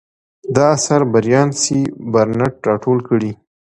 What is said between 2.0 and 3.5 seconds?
بارنټ راټول کړی.